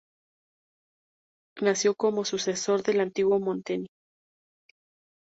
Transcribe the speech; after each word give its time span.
Nació 1.61 1.93
como 1.93 2.25
sucesor 2.25 2.81
del 2.81 3.01
antiguo 3.01 3.39
Molteni. 3.39 3.87